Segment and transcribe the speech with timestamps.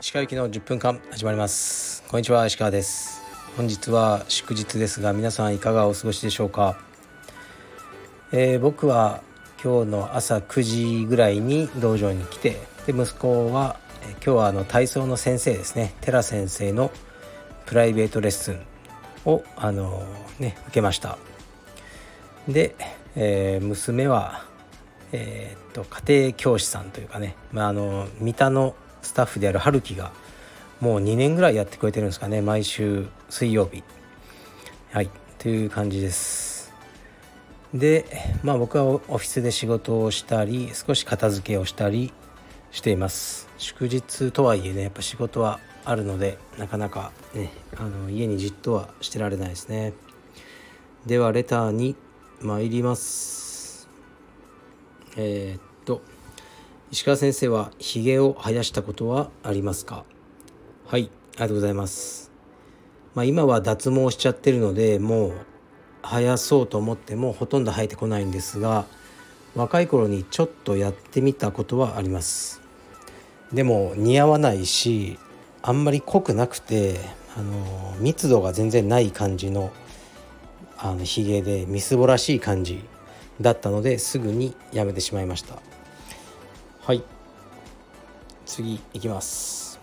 [0.00, 2.02] 石川行きの10分間始まります。
[2.08, 3.22] こんにちは石川です。
[3.56, 6.76] 本日は祝日ですが皆さんいかがお過ごしでしょうか、
[8.32, 9.22] えー、僕は
[9.62, 15.94] 今日の朝9時ぐらいに道場に来てで息子は、え、今日はあの体操の先生ですね。
[16.00, 16.90] 寺先生の
[17.66, 18.60] プライベートレッスン
[19.26, 20.02] をあの
[20.40, 21.18] ね受けました。
[22.48, 22.74] で、
[23.16, 24.44] えー、娘は
[25.12, 30.10] えー、っと家庭教師さんというかね、まあ、あの三田のスタッフである春樹が
[30.80, 32.42] もう2年ぐらいやってくれてるんですかね。
[32.42, 33.84] 毎週水曜日。
[34.92, 35.10] はい。
[35.38, 36.72] という感じです。
[37.72, 38.06] で
[38.42, 42.12] まあ僕はオフィスで仕事をしたり少し片付けをしたり
[42.72, 43.48] しています。
[43.56, 49.92] 祝日とはいえねやっぱ仕事はあるのでなかなかねあの家にじっとはしてられないですね。
[51.06, 51.94] ではレターに
[52.44, 53.88] 参ります。
[55.16, 56.02] えー、っと
[56.90, 60.04] 石川先生はひげを生やしたことはありますか？
[60.86, 62.30] はいありがとうございます。
[63.14, 65.32] まあ今は脱毛しちゃってるのでもう
[66.02, 68.84] 生やそうと思ってもほとんど生えてこないんですが
[69.54, 72.60] 若い頃にちょっとやってみたことはあります。
[73.54, 75.18] でも似合わないし
[75.62, 77.00] あんまり濃くなくて
[77.38, 79.72] あの密度が全然ない感じの
[80.84, 82.84] あのひげでみすぼらしい感じ
[83.40, 85.62] だったのですぐにやめてしまいました。
[86.82, 87.02] はい。
[88.44, 89.80] 次いきます。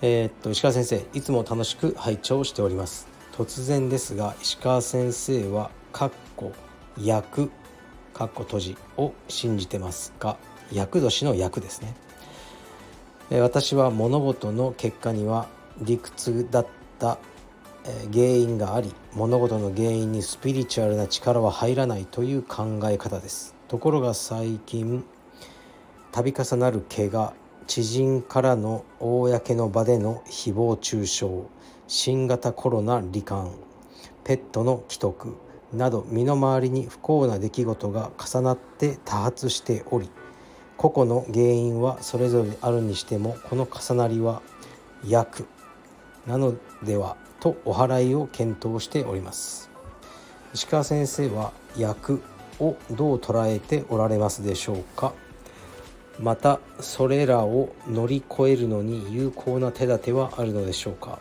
[0.00, 3.06] えー、っと石川先生いつも楽しく拝聴しております。
[3.36, 6.52] 突然ですが石川先生は「かっこ
[6.98, 7.50] 役」
[8.14, 10.38] 「かっこ閉じ」を信じてますか
[10.72, 11.94] 役年の役ですね。
[13.42, 15.48] 私は物事の結果には
[15.82, 16.66] 理屈だっ
[16.98, 17.18] た
[18.12, 23.54] 原因があり物事の原因にスピリチュアルな力は入らないという考え方です。
[23.68, 25.04] ところが最近
[26.12, 27.34] 度重なる怪我
[27.66, 31.26] 知人からの公の場での誹謗中傷
[31.86, 33.50] 新型コロナ罹患
[34.22, 35.36] ペットの既得
[35.72, 40.08] など身の回りに不幸な出来事が重なって多発しており
[40.76, 44.42] 個々の原因はそれぞれあるにしてもこの重なりは
[45.06, 45.46] 役
[46.26, 49.68] なのではとお祓いを検討しております。
[50.54, 52.22] 石川先生は役
[52.58, 55.12] をどう捉えておられますでしょうか。
[56.18, 61.18] またそれらを乗り越えるのに有効な手立てはあるのでしょうか。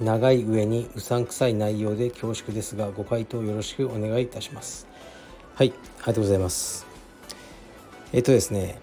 [0.00, 4.86] 長い上にうさんくさい内容で恐縮ですがご回答よろしくお願いいたします。
[5.54, 6.86] はいありがとうございます。
[8.14, 8.78] えっとですね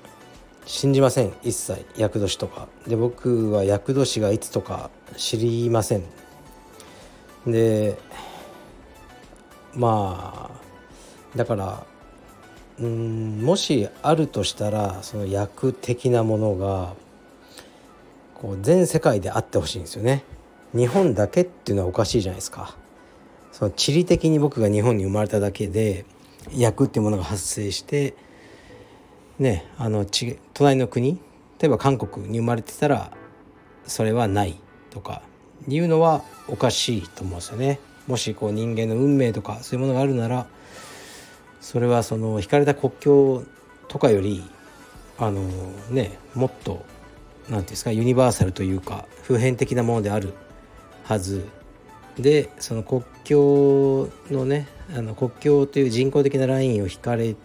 [0.68, 1.34] 信じません。
[1.42, 1.84] 一切。
[1.98, 2.68] 厄年とか。
[2.86, 6.04] で僕は厄年がいつとか知りません。
[7.48, 7.98] で
[9.74, 11.86] まあだから
[12.80, 16.94] うんもしあるとしたらその役的なものが
[18.36, 20.24] こう全世界であってほしいんですよね。
[20.76, 22.76] 日本だけっていうのはおかしいじゃないですか。
[23.52, 26.06] その地理的に僕が日本に生まれただけで
[26.52, 28.16] 役っていうものが発生して
[29.40, 31.20] ねあのち隣の国
[31.60, 33.12] 例えば韓国に生まれてたら
[33.88, 34.60] それはない
[34.92, 35.24] とか
[35.68, 37.80] いうのはおかしいと思うんですよね。
[38.08, 40.48] もしこう人間の運命とかそういうものがあるなら
[41.60, 43.44] それはその引かれた国境
[43.90, 44.50] とかより
[45.18, 45.42] あの
[45.90, 46.86] ねもっと何て
[47.50, 50.34] 言うんですかユニバーサルというか普遍的なものである
[51.04, 51.46] はず。
[52.18, 57.36] でその国境のねあの国境という人工的なラインを引かれ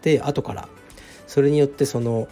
[0.00, 0.68] て後から
[1.26, 2.26] それによってその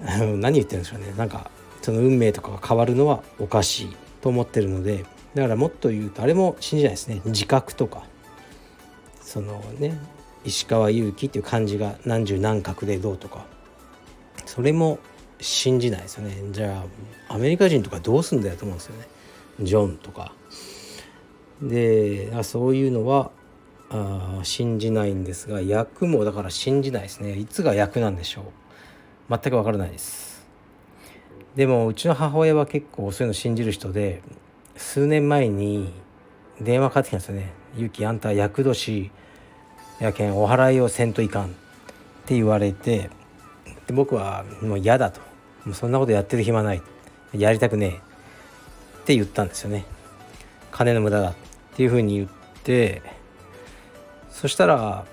[0.00, 1.14] 何言ってるんでしょうね。
[1.16, 1.50] なんか
[1.80, 3.96] その運命とかが変わるのはおかしい。
[4.24, 5.04] と思ってるので
[5.34, 7.20] だからもっと言うとあれも信じないですね。
[7.26, 8.04] 自覚とか。
[9.20, 9.98] そのね
[10.46, 13.44] 石川祐希っていう漢字が何十何画でどうとか。
[14.46, 14.98] それも
[15.40, 16.36] 信じないですよね。
[16.52, 16.84] じゃ
[17.28, 19.06] あアメリカ人とかどうすんだよと思うんですよね。
[19.60, 20.32] ジョンとか。
[21.60, 23.30] でそういうのは
[23.90, 27.36] あ信じないんですが役もだから信じないですね。
[27.36, 28.44] いつが役なんでしょう。
[29.28, 30.33] 全く分からないです。
[31.56, 34.22] でもうちの母親は結構そういうの信じる人で
[34.76, 35.92] 数年前に
[36.60, 39.10] 電話かかってきたんですよね「ゆきあんた厄年
[40.00, 41.48] やけんお祓いをせんといかん」っ
[42.26, 43.10] て言われて
[43.86, 45.20] で僕はもう嫌だと
[45.64, 46.82] もうそんなことやってる暇ない
[47.32, 49.84] やりたくねえって言ったんですよね
[50.72, 51.34] 金の無駄だっ
[51.76, 52.28] ていうふうに言っ
[52.64, 53.02] て
[54.30, 55.04] そしたら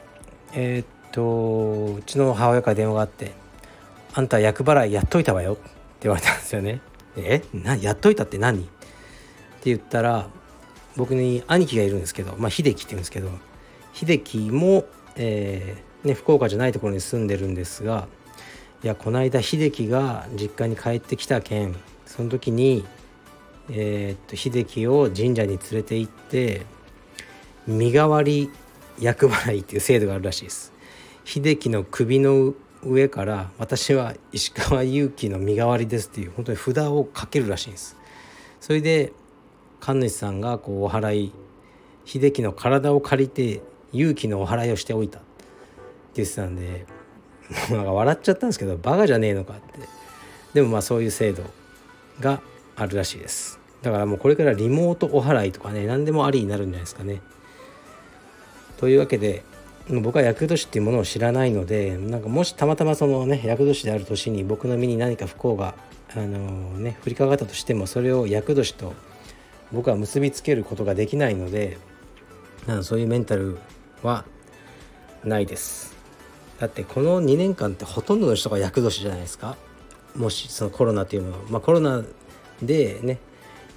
[0.54, 3.34] えー、っとうちの母親から電話があって
[4.14, 5.58] 「あんた厄払いやっといたわよ」
[6.04, 6.82] 言われたんですよね。
[7.18, 7.42] え？
[7.54, 8.62] なやっといたって何？
[8.62, 8.70] って
[9.66, 10.30] 言ったら
[10.98, 13.30] 僕に兄貴がいるんですけどまあ秀樹って言うんですけど
[13.94, 14.86] 秀樹も
[15.18, 18.08] えー、ね、福岡じゃないところに住んでるんですが
[18.82, 21.76] いやこの間秀樹が実家に帰ってきた件
[22.06, 22.86] その時に、
[23.70, 26.66] えー、っと秀樹を神社に連れて行って
[27.68, 28.50] 身代わり
[29.00, 30.72] 厄払いっていう制度があるらしいです。
[31.26, 32.54] 秀樹の首の
[32.84, 37.98] 上から私は石川祐希の身代わりですっていう本当に札をかけるらしいんです。
[38.60, 39.14] それで
[39.80, 41.34] 神主さんがこうお祓い
[42.06, 43.62] 秀樹の体を借りて
[43.94, 45.20] 勇気のお祓いをしておいた。
[45.20, 46.86] って言ってたんで
[47.70, 49.80] もう なんか笑っちゃったんですけどバカじゃねえのかって。
[50.54, 51.44] でもまあそういう制度
[52.20, 52.42] が
[52.76, 53.60] あるらしいです。
[53.82, 57.22] だからもうこれからリモートお祓いとかね何でもありになるんじゃないですかね。
[58.78, 59.44] というわけで
[59.90, 65.76] 僕は厄年っていうものを知らないのでなんかもしたまたまそのね厄年である年に僕の身に何か不幸が
[66.16, 68.94] あのね降りかかったとしてもそれを厄年と
[69.72, 71.78] 僕は結びつけることができないので
[72.84, 73.58] そういうメンタル
[74.04, 74.26] は
[75.24, 75.96] ないです。
[76.60, 79.58] だってこの2年間ってほとんどの人が厄年じゃないですか。
[80.16, 82.04] もしそのコロナというものまあコロナ
[82.62, 83.18] でね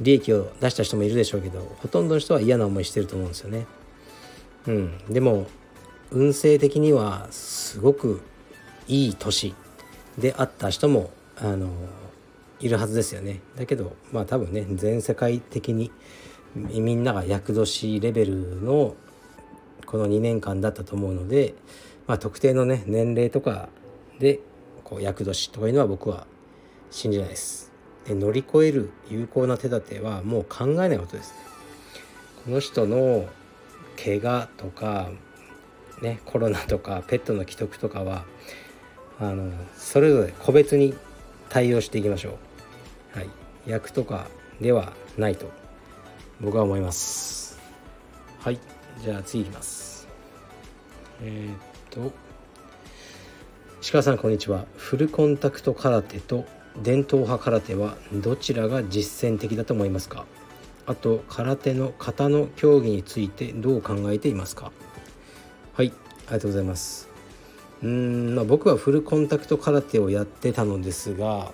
[0.00, 3.66] 利益を出した人もいるでしょうけどほとんどの人は嫌な思いしてると思うんですよね。
[4.66, 4.98] うん。
[5.08, 5.46] でも
[6.14, 8.22] 運勢的にはすごく
[8.86, 9.54] いい年
[10.16, 11.68] であった人もあの
[12.60, 15.90] いるはずですよねだけどまあ多分ね全世界的に
[16.54, 18.94] みんなが厄年レベルの
[19.86, 21.54] この2年間だったと思うので、
[22.06, 23.68] まあ、特定のね年齢とか
[24.20, 24.38] で
[24.84, 26.28] こう厄年とかいうのは僕は
[26.92, 27.72] 信じないです。
[28.06, 31.34] で乗り越える有効な手立てはもう考えないことです。
[32.44, 33.26] この人の
[33.96, 35.10] 怪我とか
[36.02, 38.24] ねコロナとかペットの既得とかは
[39.20, 40.94] あのそれぞれ個別に
[41.48, 42.38] 対応していきましょ
[43.14, 43.18] う。
[43.18, 43.30] はい、
[43.66, 44.26] 役とか
[44.60, 45.50] ではないと
[46.40, 47.60] 僕は思います。
[48.40, 48.58] はい。
[49.02, 50.08] じゃあ次いきます。
[51.22, 51.56] えー、っ
[51.90, 52.12] と
[53.80, 54.66] 石川さんこんにちは。
[54.76, 56.44] フルコンタクト空手と
[56.82, 60.26] 伝統派空手はどちらが実践的だと思いますか？
[60.86, 64.72] あと空手の型の競技についてどう考えていますか？
[65.74, 67.08] はいありがとうございます。
[67.82, 71.52] うん、まあ、僕はフルコンタクト空手をやってたのですが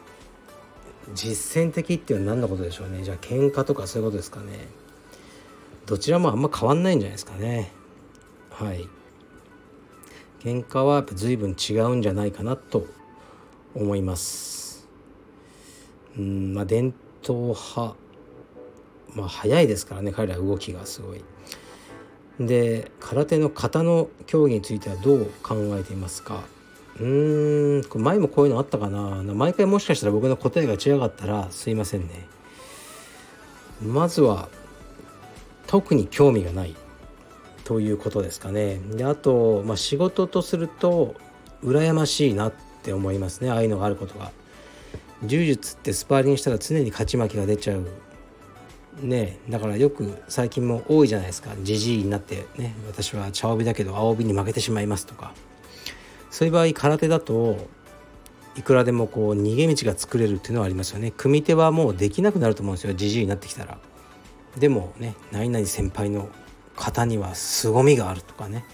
[1.14, 3.02] 実践的っていうのは何のことでしょうね。
[3.02, 4.68] じゃあ喧嘩とかそういうことですかね。
[5.86, 7.72] どちらもあんま変わんないんじゃないですかね。
[8.50, 8.86] はい。
[10.40, 12.86] 喧嘩はやっぱ随分違うんじゃないかなと
[13.74, 14.86] 思います。
[16.18, 17.96] うんまあ伝統派
[19.14, 21.24] まあ早いですからね彼ら動きがすごい。
[22.40, 26.42] で空手の型の競技についてはどう考えていますか？
[26.98, 29.22] うーん前もこういうのあったかな。
[29.34, 32.26] 毎回もしかしたら僕の答えが違かったらすいませんね。
[33.82, 34.48] まずは
[35.66, 36.74] 特に興味がない。
[37.62, 38.78] ということですかね。
[38.96, 41.14] であと、まあ、仕事とすると
[41.62, 42.52] 羨ましいなっ
[42.82, 43.50] て思いますね。
[43.50, 44.32] ああいうのがあることが。
[45.22, 47.86] 柔術ってスパーリングしたら常に勝ち負けが出ちゃう
[48.98, 51.50] ねだからよく最近も多いじゃないですか。
[51.62, 55.32] じじいになってね私は茶帯だけど青帯に負けてしまいますとか。
[56.30, 57.68] そういう場合空手だと
[58.56, 61.12] いくらでもこう逃げ道が作れるっていうのはありますよね。
[61.16, 62.94] 組手はもうできなくなると思うんですよ。
[62.94, 63.78] じじいになってきたら。
[64.58, 66.28] でもね何々先輩の
[66.76, 68.64] 方には凄みがあるとかね。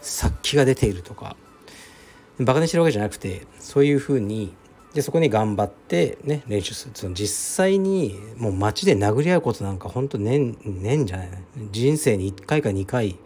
[0.00, 1.36] 殺気が出ているとか。
[2.40, 4.54] バカにしてるわけじゃなくてそういうふうに
[4.94, 6.92] でそこに頑張ってね練習する。
[6.94, 11.30] その実際にもう街で殴り合うことなんか本当年年じゃない。
[11.70, 13.16] 人生に1回か2回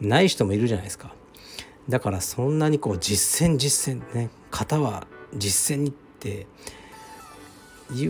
[0.00, 1.14] ない人もいるじゃないですか。
[1.88, 6.46] だからそんなにこう実践実践ね型は実践にって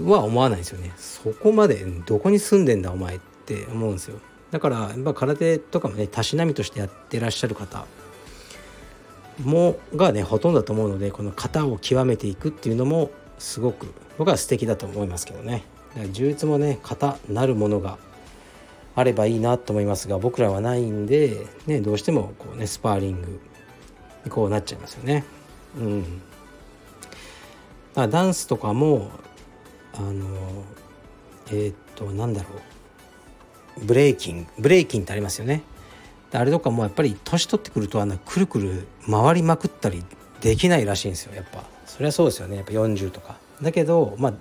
[0.06, 0.92] は思わないですよね。
[0.96, 4.18] そこまでどこに住んでんだお前って思うんですよ。
[4.50, 7.84] だからやっぱ空手とかもねたしなみとしてやってらっしゃる方
[9.42, 15.64] もがねほとんどだと思うのでこの型を極めていくっていうのもすごく僕は素敵だと思いますけどね
[16.12, 17.98] 充実もね型なるものが
[18.94, 23.40] あればいいなと思いますが僕らはないんで、ね、どうしてもこうねスパーリング
[24.24, 25.24] にこうなっちゃいますよね。
[25.76, 26.22] うん、
[27.94, 29.10] だダンスとかも
[29.94, 30.26] あの
[31.48, 32.48] えー、っとなんだろ
[33.82, 35.62] うブレイキンブレイキンってありますよね。
[36.32, 40.04] あれとかもやっぱり年取ってくるとあのくるくる回りまくったり
[40.40, 41.34] できないらしいんですよ。
[41.34, 41.64] やっぱ。
[41.86, 42.56] それはそうですよね。
[42.56, 43.38] やっぱ40とか。
[43.62, 44.34] だけどまあ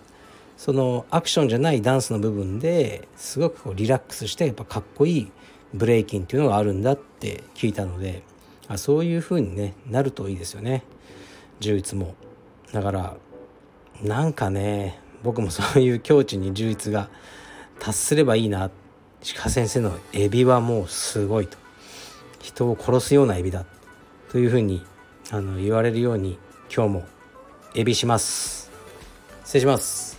[0.58, 5.32] そのアクションじゃないダンスの部分ですごくこうリラックスしてやっぱかっこいい
[5.74, 8.24] ブレイキンっていうのがあるんだって聞いたので
[8.68, 10.84] あそういう風に、ね、なるといいですよね。
[11.60, 12.16] 充実も。
[12.72, 13.18] だから
[14.02, 17.10] なんかね僕も そういう境地に充実が
[17.80, 18.72] 達すればいいな。
[19.38, 21.58] 鹿先生のエビはもうすごいと。
[22.46, 23.66] 人を殺すようなエビだ
[24.32, 24.86] というふうに
[25.32, 26.38] あの言われるように
[26.74, 27.06] 今日も
[27.74, 28.70] エビします。
[29.44, 30.15] 失礼します。